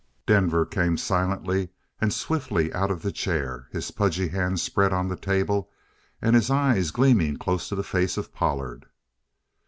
[0.25, 1.69] Denver came silently
[1.99, 5.69] and swiftly out of the chair, his pudgy hand spread on the table
[6.23, 8.87] and his eyes gleaming close to the face of Pollard.